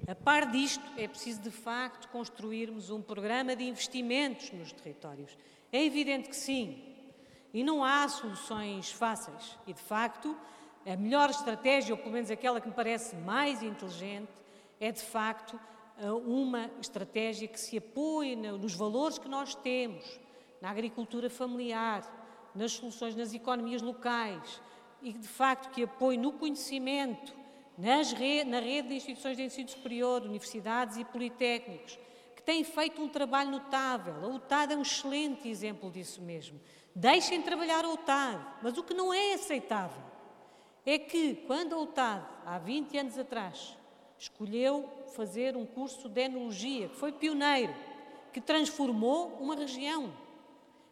A 0.07 0.15
par 0.15 0.51
disto, 0.51 0.85
é 0.99 1.09
preciso 1.09 1.41
de 1.41 1.51
facto 1.51 2.11
construirmos 2.11 2.91
um 2.91 3.01
programa 3.01 3.57
de 3.57 3.65
investimentos 3.65 4.51
nos 4.53 4.71
territórios. 4.71 5.35
É 5.73 5.83
evidente 5.83 6.29
que 6.29 6.37
sim, 6.37 6.96
e 7.57 7.65
não 7.65 7.83
há 7.83 8.07
soluções 8.07 8.93
fáceis. 8.93 9.59
E 9.67 9.73
de 9.73 9.81
facto, 9.81 10.37
a 10.85 10.95
melhor 10.95 11.31
estratégia, 11.31 11.95
ou 11.95 11.99
pelo 11.99 12.13
menos 12.13 12.31
aquela 12.31 12.61
que 12.61 12.69
me 12.69 12.75
parece 12.75 13.17
mais 13.17 13.63
inteligente, 13.63 14.29
é 14.79 14.93
de 14.93 15.01
facto 15.01 15.59
uma 16.27 16.71
estratégia 16.83 17.49
que 17.49 17.59
se 17.59 17.79
apoie 17.79 18.37
nos 18.37 18.75
valores 18.75 19.17
que 19.17 19.27
nós 19.27 19.55
temos, 19.55 20.21
na 20.61 20.69
agricultura 20.69 21.31
familiar, 21.31 22.03
nas 22.55 22.73
soluções 22.73 23.17
nas 23.17 23.33
economias 23.33 23.81
locais 23.81 24.61
e, 25.01 25.15
de 25.15 25.27
facto, 25.27 25.71
que 25.71 25.85
apoie 25.85 26.19
no 26.19 26.35
conhecimento, 26.35 27.35
re 27.79 28.45
na 28.45 28.61
rede 28.61 28.89
de 28.89 28.95
instituições 28.97 29.39
de 29.39 29.45
ensino 29.45 29.71
superior, 29.71 30.21
universidades 30.21 30.99
e 30.99 31.07
politécnicos, 31.07 31.99
que 32.37 32.43
têm 32.43 32.63
feito 32.63 33.01
um 33.01 33.09
trabalho 33.09 33.51
notável. 33.51 34.15
A 34.23 34.29
UTAD 34.29 34.75
é 34.75 34.77
um 34.77 34.83
excelente 34.83 35.49
exemplo 35.49 35.91
disso 35.91 36.21
mesmo. 36.21 36.61
Deixem 36.99 37.43
trabalhar 37.43 37.85
a 37.85 37.91
UTAD, 37.91 38.43
mas 38.62 38.79
o 38.79 38.83
que 38.83 38.95
não 38.95 39.12
é 39.12 39.35
aceitável 39.35 40.03
é 40.87 40.99
que, 40.99 41.35
quando 41.47 41.75
a 41.75 41.79
UTAD, 41.79 42.25
há 42.47 42.59
20 42.59 42.97
anos 42.97 43.19
atrás, 43.19 43.76
escolheu 44.17 44.88
fazer 45.15 45.59
um 45.59 45.67
curso 45.67 46.09
de 46.09 46.23
enologia, 46.23 46.88
que 46.88 46.97
foi 46.97 47.12
pioneiro, 47.12 47.75
que 48.33 48.41
transformou 48.41 49.37
uma 49.38 49.55
região, 49.55 50.11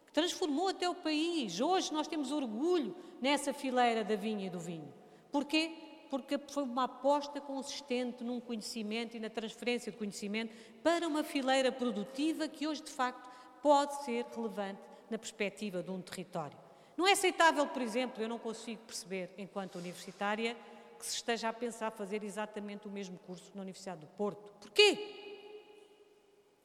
que 0.04 0.12
transformou 0.12 0.68
até 0.68 0.87
o 0.87 0.94
país. 0.94 1.58
Hoje 1.58 1.90
nós 1.90 2.06
temos 2.06 2.30
orgulho 2.30 2.94
nessa 3.18 3.54
fileira 3.54 4.04
da 4.04 4.14
vinha 4.14 4.49
e 4.49 4.50
do 4.50 4.61
vinho. 4.61 4.92
Porquê? 5.32 5.73
Porque 6.11 6.38
foi 6.50 6.64
uma 6.64 6.84
aposta 6.84 7.40
consistente 7.40 8.23
num 8.23 8.40
conhecimento 8.40 9.16
e 9.16 9.20
na 9.20 9.30
transferência 9.30 9.90
de 9.90 9.96
conhecimento 9.96 10.54
para 10.82 11.08
uma 11.08 11.25
fileira 11.25 11.73
produtiva 11.73 12.46
que 12.46 12.68
hoje, 12.68 12.82
de 12.82 12.90
facto, 12.90 13.26
pode 13.62 14.04
ser 14.04 14.26
relevante 14.37 14.93
na 15.14 15.18
perspectiva 15.18 15.80
de 15.80 15.90
um 15.92 16.02
território. 16.02 16.59
Não 16.97 17.06
é 17.06 17.12
aceitável, 17.12 17.66
por 17.68 17.80
exemplo, 17.80 18.21
eu 18.21 18.28
não 18.28 18.38
consigo 18.38 18.83
perceber, 18.83 19.33
enquanto 19.38 19.76
universitária, 19.76 20.56
que 20.99 21.06
se 21.06 21.14
esteja 21.14 21.49
a 21.49 21.52
pensar 21.52 21.92
fazer 21.92 22.25
exatamente 22.25 22.88
o 22.88 22.90
mesmo 22.90 23.16
curso 23.18 23.52
na 23.54 23.62
Universidade 23.62 24.00
do 24.00 24.09
Porto. 24.09 24.52
Porquê? 24.61 25.23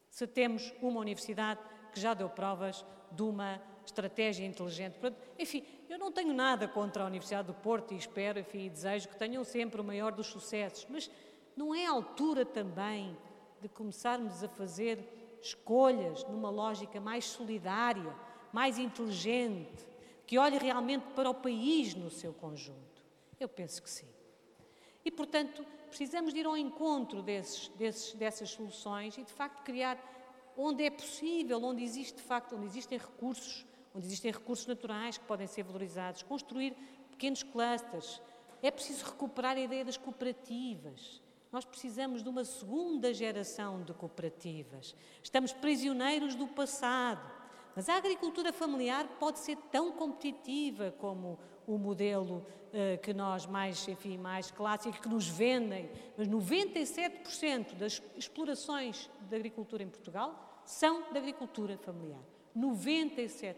Se 0.08 0.26
temos 0.26 0.72
uma 0.82 0.98
universidade 1.00 1.60
que 1.92 2.00
já 2.00 2.12
deu 2.12 2.28
provas 2.28 2.84
de 3.12 3.22
uma 3.22 3.62
estratégia 3.84 4.44
inteligente. 4.44 4.98
Enfim, 5.38 5.64
eu 5.88 5.98
não 5.98 6.10
tenho 6.10 6.32
nada 6.32 6.66
contra 6.66 7.04
a 7.04 7.06
Universidade 7.06 7.46
do 7.46 7.54
Porto 7.54 7.94
e 7.94 7.96
espero, 7.96 8.38
enfim, 8.38 8.66
e 8.66 8.70
desejo 8.70 9.08
que 9.08 9.16
tenham 9.16 9.44
sempre 9.44 9.80
o 9.80 9.84
maior 9.84 10.12
dos 10.12 10.26
sucessos, 10.26 10.86
mas 10.88 11.10
não 11.56 11.74
é 11.74 11.86
a 11.86 11.90
altura 11.90 12.44
também 12.44 13.16
de 13.60 13.68
começarmos 13.68 14.42
a 14.42 14.48
fazer 14.48 15.38
escolhas 15.40 16.24
numa 16.24 16.50
lógica 16.50 17.00
mais 17.00 17.24
solidária, 17.24 18.14
mais 18.52 18.78
inteligente, 18.78 19.86
que 20.26 20.38
olhe 20.38 20.58
realmente 20.58 21.06
para 21.14 21.28
o 21.28 21.34
país 21.34 21.94
no 21.94 22.10
seu 22.10 22.32
conjunto? 22.32 23.02
Eu 23.38 23.48
penso 23.48 23.82
que 23.82 23.90
sim. 23.90 24.08
E, 25.04 25.10
portanto, 25.10 25.64
precisamos 25.88 26.32
de 26.32 26.40
ir 26.40 26.46
ao 26.46 26.56
encontro 26.56 27.22
desses, 27.22 27.68
desses, 27.68 28.12
dessas 28.14 28.50
soluções 28.50 29.16
e, 29.16 29.24
de 29.24 29.32
facto, 29.32 29.62
criar 29.62 29.98
onde 30.56 30.84
é 30.84 30.90
possível, 30.90 31.62
onde 31.64 31.82
existe, 31.82 32.16
de 32.16 32.22
facto, 32.22 32.54
onde 32.54 32.66
existem 32.66 32.98
recursos, 32.98 33.66
onde 33.94 34.06
existem 34.06 34.30
recursos 34.30 34.66
naturais 34.66 35.16
que 35.16 35.24
podem 35.24 35.46
ser 35.46 35.62
valorizados, 35.62 36.22
construir 36.22 36.76
pequenos 37.10 37.42
clusters. 37.42 38.20
É 38.62 38.70
preciso 38.70 39.06
recuperar 39.06 39.56
a 39.56 39.60
ideia 39.60 39.84
das 39.84 39.96
cooperativas. 39.96 41.22
Nós 41.50 41.64
precisamos 41.64 42.22
de 42.22 42.28
uma 42.28 42.44
segunda 42.44 43.12
geração 43.12 43.82
de 43.82 43.92
cooperativas. 43.92 44.94
Estamos 45.22 45.52
prisioneiros 45.52 46.34
do 46.34 46.46
passado. 46.46 47.39
Mas 47.74 47.88
a 47.88 47.96
agricultura 47.96 48.52
familiar 48.52 49.06
pode 49.18 49.38
ser 49.38 49.56
tão 49.70 49.92
competitiva 49.92 50.94
como 50.98 51.38
o 51.66 51.78
modelo 51.78 52.44
uh, 52.72 52.98
que 53.00 53.14
nós 53.14 53.46
mais, 53.46 53.86
enfim, 53.86 54.18
mais 54.18 54.50
clássico, 54.50 55.00
que 55.00 55.08
nos 55.08 55.28
vendem. 55.28 55.90
Mas 56.16 56.28
97% 56.28 57.74
das 57.74 58.02
explorações 58.16 59.08
de 59.28 59.36
agricultura 59.36 59.82
em 59.82 59.88
Portugal 59.88 60.62
são 60.64 61.12
de 61.12 61.18
agricultura 61.18 61.78
familiar. 61.78 62.20
97%. 62.56 63.56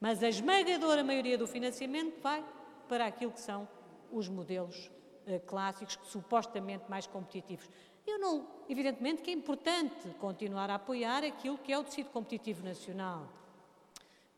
Mas 0.00 0.22
a 0.22 0.28
esmagadora 0.28 1.02
maioria 1.02 1.38
do 1.38 1.46
financiamento 1.46 2.20
vai 2.20 2.44
para 2.88 3.06
aquilo 3.06 3.32
que 3.32 3.40
são 3.40 3.68
os 4.10 4.28
modelos 4.28 4.90
uh, 5.26 5.40
clássicos, 5.46 5.98
supostamente 6.04 6.84
mais 6.88 7.06
competitivos. 7.06 7.68
Eu 8.08 8.18
não, 8.18 8.46
evidentemente 8.70 9.20
que 9.20 9.30
é 9.30 9.34
importante 9.34 10.08
continuar 10.18 10.70
a 10.70 10.76
apoiar 10.76 11.22
aquilo 11.22 11.58
que 11.58 11.70
é 11.70 11.78
o 11.78 11.84
tecido 11.84 12.08
competitivo 12.08 12.64
nacional, 12.64 13.28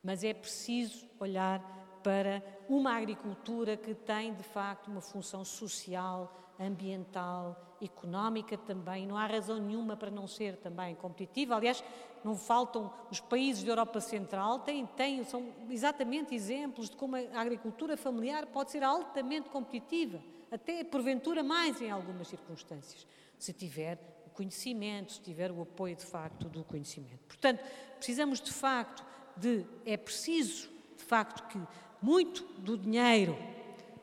mas 0.02 0.24
é 0.24 0.34
preciso 0.34 1.06
olhar 1.20 1.62
para 2.02 2.42
uma 2.68 2.96
agricultura 2.96 3.76
que 3.76 3.94
tem 3.94 4.34
de 4.34 4.42
facto 4.42 4.88
uma 4.88 5.00
função 5.00 5.44
social, 5.44 6.52
ambiental, 6.58 7.76
económica 7.80 8.58
também. 8.58 9.06
Não 9.06 9.16
há 9.16 9.24
razão 9.26 9.60
nenhuma 9.60 9.96
para 9.96 10.10
não 10.10 10.26
ser 10.26 10.56
também 10.56 10.96
competitiva. 10.96 11.54
Aliás, 11.54 11.84
não 12.24 12.34
faltam 12.34 12.92
os 13.08 13.20
países 13.20 13.62
da 13.62 13.70
Europa 13.70 14.00
Central 14.00 14.58
têm, 14.58 14.84
têm 14.84 15.22
são 15.22 15.46
exatamente 15.70 16.34
exemplos 16.34 16.90
de 16.90 16.96
como 16.96 17.14
a 17.14 17.40
agricultura 17.40 17.96
familiar 17.96 18.46
pode 18.46 18.72
ser 18.72 18.82
altamente 18.82 19.48
competitiva, 19.48 20.20
até 20.50 20.82
porventura 20.82 21.44
mais 21.44 21.80
em 21.80 21.88
algumas 21.88 22.26
circunstâncias 22.26 23.06
se 23.44 23.52
tiver 23.52 23.98
o 24.26 24.30
conhecimento, 24.30 25.12
se 25.12 25.20
tiver 25.20 25.50
o 25.50 25.62
apoio 25.62 25.96
de 25.96 26.04
facto 26.04 26.48
do 26.48 26.64
conhecimento. 26.64 27.20
Portanto, 27.26 27.62
precisamos 27.96 28.40
de 28.40 28.52
facto 28.52 29.04
de, 29.36 29.64
é 29.84 29.96
preciso 29.96 30.68
de 30.96 31.04
facto 31.04 31.48
que 31.48 31.58
muito 32.02 32.44
do 32.58 32.76
dinheiro 32.76 33.36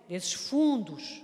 desses 0.08 0.34
fundos 0.34 1.24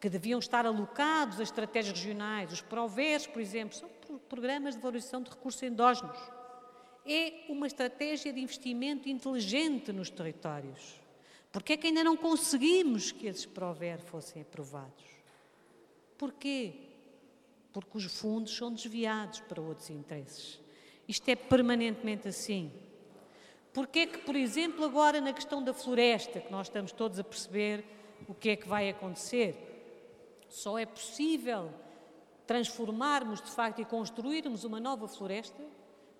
que 0.00 0.08
deviam 0.08 0.38
estar 0.38 0.64
alocados 0.64 1.36
às 1.36 1.48
estratégias 1.48 1.98
regionais, 1.98 2.52
os 2.52 2.60
PROVERS, 2.60 3.26
por 3.26 3.42
exemplo, 3.42 3.76
são 3.76 3.88
programas 4.28 4.74
de 4.74 4.80
valorização 4.80 5.22
de 5.22 5.30
recursos 5.30 5.62
endógenos. 5.62 6.18
É 7.04 7.46
uma 7.48 7.66
estratégia 7.66 8.32
de 8.32 8.40
investimento 8.40 9.08
inteligente 9.08 9.92
nos 9.92 10.10
territórios. 10.10 11.00
Porque 11.50 11.72
é 11.72 11.76
que 11.76 11.86
ainda 11.86 12.04
não 12.04 12.16
conseguimos 12.16 13.10
que 13.10 13.26
esses 13.26 13.46
PROVER 13.46 13.98
fossem 14.00 14.42
aprovados? 14.42 15.04
Porquê? 16.16 16.87
Porque 17.80 17.98
os 17.98 18.04
fundos 18.04 18.56
são 18.56 18.72
desviados 18.72 19.40
para 19.40 19.60
outros 19.60 19.90
interesses. 19.90 20.60
Isto 21.06 21.28
é 21.28 21.36
permanentemente 21.36 22.28
assim. 22.28 22.72
Porque 23.72 24.00
é 24.00 24.06
que, 24.06 24.18
por 24.18 24.34
exemplo, 24.34 24.84
agora 24.84 25.20
na 25.20 25.32
questão 25.32 25.62
da 25.62 25.72
floresta, 25.72 26.40
que 26.40 26.50
nós 26.50 26.66
estamos 26.66 26.92
todos 26.92 27.18
a 27.18 27.24
perceber 27.24 27.84
o 28.26 28.34
que 28.34 28.50
é 28.50 28.56
que 28.56 28.68
vai 28.68 28.88
acontecer, 28.88 30.44
só 30.48 30.78
é 30.78 30.86
possível 30.86 31.70
transformarmos 32.46 33.40
de 33.42 33.50
facto 33.50 33.80
e 33.80 33.84
construirmos 33.84 34.64
uma 34.64 34.80
nova 34.80 35.06
floresta 35.06 35.62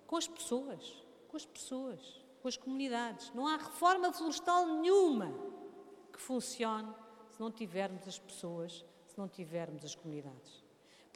com 0.05 0.15
as 0.15 0.27
pessoas, 0.27 1.03
com 1.27 1.35
as 1.35 1.45
pessoas, 1.45 2.23
com 2.41 2.47
as 2.47 2.55
comunidades. 2.55 3.31
Não 3.33 3.47
há 3.47 3.57
reforma 3.57 4.13
florestal 4.13 4.65
nenhuma 4.65 5.33
que 6.13 6.21
funcione 6.21 6.93
se 7.31 7.39
não 7.39 7.51
tivermos 7.51 8.07
as 8.07 8.19
pessoas, 8.19 8.85
se 9.07 9.17
não 9.17 9.27
tivermos 9.27 9.83
as 9.83 9.95
comunidades. 9.95 10.68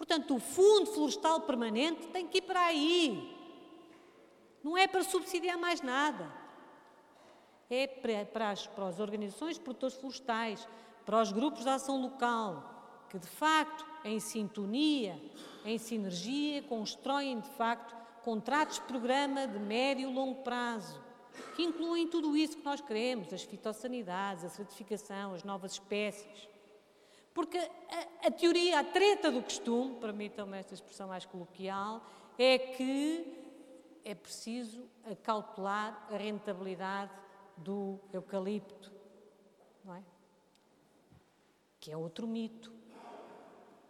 Portanto, 0.03 0.35
o 0.35 0.39
Fundo 0.39 0.87
Florestal 0.87 1.39
Permanente 1.39 2.07
tem 2.07 2.27
que 2.27 2.39
ir 2.39 2.41
para 2.41 2.65
aí. 2.65 3.33
Não 4.61 4.77
é 4.77 4.85
para 4.85 5.01
subsidiar 5.01 5.57
mais 5.57 5.81
nada. 5.81 6.29
É 7.69 7.87
para, 7.87 8.25
para, 8.25 8.49
as, 8.49 8.67
para 8.67 8.87
as 8.87 8.99
organizações 8.99 9.57
produtores 9.57 9.95
florestais, 9.95 10.67
para 11.05 11.21
os 11.21 11.31
grupos 11.31 11.63
de 11.63 11.69
ação 11.69 12.01
local, 12.01 13.05
que 13.09 13.17
de 13.17 13.27
facto, 13.27 13.85
em 14.03 14.19
sintonia, 14.19 15.17
em 15.63 15.77
sinergia, 15.77 16.61
constroem 16.63 17.39
de 17.39 17.49
facto 17.51 17.95
contratos 18.23 18.79
de 18.79 18.81
programa 18.81 19.47
de 19.47 19.57
médio 19.57 20.09
e 20.09 20.13
longo 20.13 20.43
prazo, 20.43 21.01
que 21.55 21.63
incluem 21.63 22.09
tudo 22.09 22.35
isso 22.35 22.57
que 22.57 22.65
nós 22.65 22.81
queremos, 22.81 23.31
as 23.31 23.43
fitossanidades, 23.43 24.43
a 24.43 24.49
certificação, 24.49 25.33
as 25.33 25.45
novas 25.45 25.71
espécies. 25.73 26.52
Porque 27.33 27.57
a, 27.57 28.27
a 28.27 28.31
teoria, 28.31 28.79
a 28.79 28.83
treta 28.83 29.31
do 29.31 29.41
costume, 29.41 29.95
permitam-me 29.99 30.57
esta 30.57 30.73
expressão 30.73 31.07
mais 31.07 31.25
coloquial, 31.25 32.05
é 32.37 32.57
que 32.57 33.43
é 34.05 34.13
preciso 34.13 34.87
acautelar 35.03 36.07
a 36.11 36.17
rentabilidade 36.17 37.11
do 37.57 37.99
eucalipto, 38.11 38.91
não 39.83 39.95
é? 39.95 40.03
Que 41.79 41.91
é 41.91 41.97
outro 41.97 42.27
mito. 42.27 42.71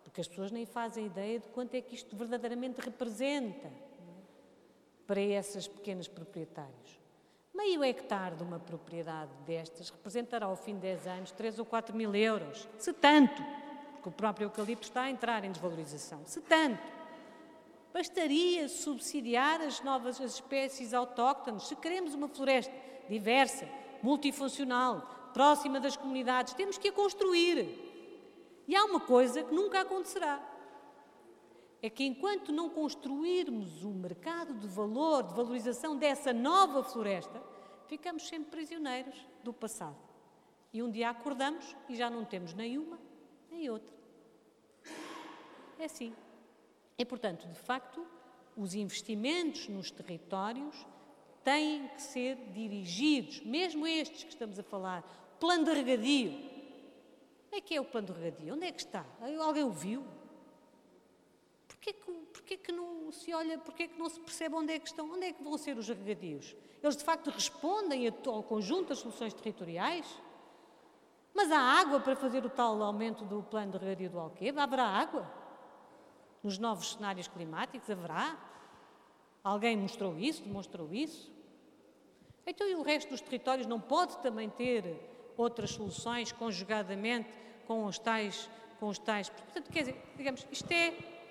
Porque 0.04 0.22
as 0.22 0.28
pessoas 0.28 0.52
nem 0.52 0.66
fazem 0.66 1.08
ideia 1.08 1.40
de 1.40 1.48
quanto 1.50 1.74
é 1.74 1.82
que 1.82 1.96
isto 1.96 2.16
verdadeiramente 2.16 2.80
representa 2.80 3.68
é? 3.68 3.72
para 5.08 5.20
esses 5.20 5.68
pequenos 5.68 6.08
proprietários. 6.08 7.03
Meio 7.54 7.84
hectare 7.84 8.36
de 8.36 8.44
uma 8.44 8.58
propriedade 8.58 9.30
destas 9.46 9.92
representará 9.92 10.48
ao 10.48 10.56
fim 10.56 10.74
de 10.74 10.82
10 10.82 11.08
anos 11.08 11.32
3 11.32 11.60
ou 11.60 11.66
4 11.66 11.96
mil 11.96 12.16
euros. 12.16 12.68
Se 12.80 12.92
tanto, 12.92 13.44
porque 13.94 14.10
o 14.10 14.12
próprio 14.12 14.46
eucalipto 14.46 14.88
está 14.88 15.04
a 15.04 15.12
entrar 15.12 15.44
em 15.44 15.52
desvalorização. 15.52 16.22
Se 16.26 16.42
tanto. 16.42 16.82
Bastaria 17.94 18.68
subsidiar 18.68 19.62
as 19.62 19.82
novas 19.82 20.20
as 20.20 20.34
espécies 20.34 20.96
autóctones. 20.96 21.68
Se 21.68 21.76
queremos 21.76 22.16
uma 22.16 22.28
floresta 22.28 22.74
diversa, 23.08 23.70
multifuncional, 24.02 25.30
próxima 25.32 25.80
das 25.80 25.96
comunidades, 25.96 26.56
temos 26.56 26.80
que 26.80 26.88
a 26.88 26.92
construir. 26.92 28.64
E 28.68 28.76
há 28.76 28.84
uma 28.86 29.00
coisa 29.00 29.44
que 29.44 29.54
nunca 29.54 29.82
acontecerá. 29.82 30.42
É 31.84 31.90
que 31.90 32.06
enquanto 32.06 32.54
não 32.54 32.70
construirmos 32.70 33.84
um 33.84 33.94
mercado 33.94 34.54
de 34.54 34.68
valor, 34.68 35.22
de 35.24 35.34
valorização 35.34 35.98
dessa 35.98 36.32
nova 36.32 36.82
floresta, 36.82 37.44
ficamos 37.88 38.26
sempre 38.26 38.52
prisioneiros 38.52 39.28
do 39.44 39.52
passado. 39.52 39.98
E 40.72 40.82
um 40.82 40.90
dia 40.90 41.10
acordamos 41.10 41.76
e 41.90 41.96
já 41.96 42.10
não 42.10 42.24
temos 42.24 42.54
nem 42.54 42.78
uma 42.78 42.98
nem 43.52 43.70
outra. 43.70 43.94
É 45.78 45.86
assim. 45.86 46.16
E, 46.98 47.06
portanto, 47.06 47.48
de 47.48 47.60
facto, 47.60 48.06
os 48.56 48.74
investimentos 48.74 49.68
nos 49.68 49.92
territórios 49.92 50.86
têm 51.44 51.90
que 51.90 52.02
ser 52.02 52.38
dirigidos, 52.54 53.42
mesmo 53.42 53.86
estes 53.86 54.24
que 54.24 54.30
estamos 54.30 54.58
a 54.58 54.64
falar, 54.64 55.04
plano 55.38 55.66
de 55.66 55.74
regadio. 55.74 56.32
Onde 57.48 57.58
é 57.58 57.62
que 57.62 57.76
é 57.76 57.82
o 57.82 57.86
plano 57.86 58.08
de 58.08 58.14
regadio? 58.14 58.54
Onde 58.54 58.66
é 58.68 58.72
que 58.72 58.80
está? 58.80 59.06
Alguém 59.42 59.64
o 59.64 59.72
viu? 59.72 60.23
Porquê 61.84 61.94
que, 61.94 62.12
porquê 62.12 62.58
que 62.58 62.72
não 62.72 63.12
se 63.12 63.34
olha, 63.34 63.58
porquê 63.58 63.88
que 63.90 64.00
não 64.00 64.08
se 64.08 64.18
percebe 64.18 64.56
onde 64.56 64.72
é 64.72 64.80
que 64.80 64.88
estão, 64.88 65.12
onde 65.12 65.26
é 65.26 65.34
que 65.34 65.44
vão 65.44 65.58
ser 65.58 65.78
os 65.78 65.90
regadios? 65.90 66.56
Eles 66.82 66.96
de 66.96 67.04
facto 67.04 67.30
respondem 67.30 68.08
ao 68.26 68.42
conjunto 68.42 68.90
das 68.90 69.00
soluções 69.00 69.34
territoriais? 69.34 70.08
Mas 71.34 71.52
há 71.52 71.60
água 71.60 72.00
para 72.00 72.16
fazer 72.16 72.46
o 72.46 72.50
tal 72.50 72.82
aumento 72.82 73.26
do 73.26 73.44
plano 73.44 73.74
de 73.74 73.78
regadio 73.80 74.12
do 74.12 74.20
Alqueva? 74.20 74.64
Haverá 74.64 74.86
água? 74.86 75.44
nos 76.44 76.58
novos 76.58 76.94
cenários 76.94 77.28
climáticos? 77.28 77.90
Haverá? 77.90 78.38
Alguém 79.44 79.78
mostrou 79.78 80.18
isso, 80.18 80.44
demonstrou 80.44 80.94
isso? 80.94 81.32
Então, 82.46 82.68
e 82.68 82.76
o 82.76 82.82
resto 82.82 83.10
dos 83.10 83.22
territórios 83.22 83.66
não 83.66 83.80
pode 83.80 84.18
também 84.20 84.50
ter 84.50 85.34
outras 85.38 85.72
soluções 85.72 86.32
conjugadamente 86.32 87.34
com 87.66 87.86
os 87.86 87.98
tais, 87.98 88.50
com 88.80 88.88
os 88.88 89.00
tais. 89.00 89.30
Portanto, 89.30 89.72
quer 89.72 89.80
dizer, 89.80 90.04
digamos, 90.18 90.46
isto 90.52 90.72
é 90.72 91.23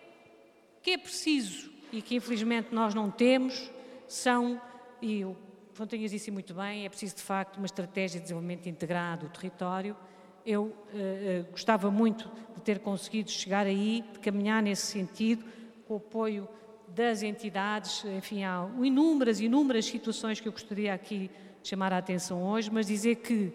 que 0.82 0.90
é 0.90 0.98
preciso 0.98 1.70
e 1.92 2.02
que 2.02 2.16
infelizmente 2.16 2.74
nós 2.74 2.94
não 2.94 3.10
temos, 3.10 3.70
são, 4.08 4.60
e 5.00 5.24
o 5.24 5.36
Fontanhas 5.74 6.10
disse 6.10 6.30
muito 6.30 6.52
bem, 6.54 6.84
é 6.84 6.88
preciso 6.88 7.16
de 7.16 7.22
facto 7.22 7.56
uma 7.56 7.66
estratégia 7.66 8.18
de 8.18 8.24
desenvolvimento 8.24 8.68
integrado 8.68 9.26
do 9.26 9.32
território. 9.32 9.96
Eu 10.44 10.64
uh, 10.64 11.50
gostava 11.50 11.90
muito 11.90 12.30
de 12.54 12.62
ter 12.62 12.80
conseguido 12.80 13.30
chegar 13.30 13.66
aí, 13.66 14.04
de 14.12 14.18
caminhar 14.18 14.62
nesse 14.62 14.86
sentido, 14.86 15.44
com 15.86 15.94
o 15.94 15.96
apoio 15.98 16.48
das 16.88 17.22
entidades, 17.22 18.04
enfim, 18.04 18.44
há 18.44 18.68
inúmeras, 18.82 19.40
inúmeras 19.40 19.86
situações 19.86 20.40
que 20.40 20.48
eu 20.48 20.52
gostaria 20.52 20.92
aqui 20.92 21.30
de 21.62 21.68
chamar 21.68 21.92
a 21.92 21.98
atenção 21.98 22.42
hoje, 22.42 22.70
mas 22.70 22.86
dizer 22.86 23.16
que 23.16 23.52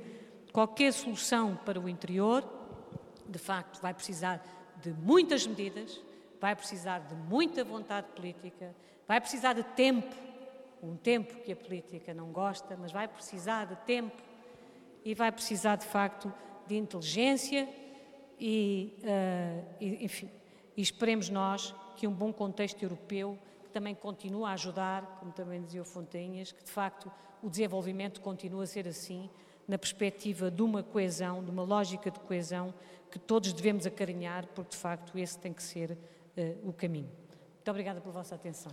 qualquer 0.52 0.92
solução 0.92 1.56
para 1.64 1.80
o 1.80 1.88
interior, 1.88 2.44
de 3.28 3.38
facto, 3.38 3.80
vai 3.80 3.94
precisar 3.94 4.44
de 4.82 4.92
muitas 4.92 5.46
medidas, 5.46 6.02
vai 6.40 6.56
precisar 6.56 7.00
de 7.00 7.16
muita 7.16 7.64
vontade 7.64 8.08
política, 8.16 8.76
vai 9.08 9.20
precisar 9.20 9.54
de 9.54 9.64
tempo, 9.64 10.16
um 10.82 10.96
tempo 10.96 11.42
que 11.42 11.52
a 11.52 11.56
política 11.56 12.14
não 12.14 12.32
gosta, 12.32 12.78
mas 12.78 12.92
vai 12.92 13.08
precisar 13.08 13.66
de 13.66 13.76
tempo 13.78 14.16
e 15.04 15.14
vai 15.14 15.32
precisar, 15.32 15.76
de 15.78 15.86
facto, 15.86 16.32
de 16.68 16.76
inteligência 16.76 17.68
e, 18.40 18.96
uh, 19.00 19.66
e, 19.80 20.06
enfim, 20.06 20.30
e 20.76 20.82
esperemos 20.82 21.30
nós 21.30 21.74
que 21.96 22.08
um 22.08 22.14
bom 22.14 22.32
contexto 22.32 22.84
europeu 22.84 23.38
que 23.64 23.70
também 23.70 23.96
continua 23.96 24.50
a 24.50 24.54
ajudar, 24.54 25.18
como 25.20 25.32
também 25.32 25.62
dizia 25.62 25.82
o 25.82 25.86
Fontainhas, 25.86 26.52
que 26.52 26.64
de 26.64 26.72
facto 26.72 27.12
o 27.42 27.50
desenvolvimento 27.50 28.22
continua 28.22 28.64
a 28.64 28.68
ser 28.68 28.88
assim, 28.88 29.30
na 29.68 29.78
perspectiva 29.78 30.50
de 30.50 30.62
uma 30.62 30.82
coesão, 30.84 31.44
de 31.44 31.52
uma 31.52 31.64
lógica 31.64 32.10
de 32.10 32.20
coesão 32.22 32.74
que 33.12 33.20
todos 33.20 33.52
devemos 33.54 33.86
acarinhar, 33.86 34.46
porque 34.48 34.72
de 34.72 34.78
facto 34.78 35.18
esse 35.18 35.38
tem 35.38 35.54
que 35.54 35.64
ser 35.64 35.98
o 36.64 36.74
caminho. 36.74 37.10
Muito 37.56 37.70
obrigada 37.70 38.00
pela 38.00 38.14
vossa 38.14 38.36
atenção. 38.36 38.72